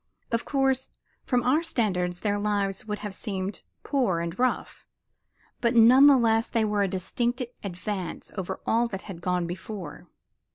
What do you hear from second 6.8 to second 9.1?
a distinct advance over all that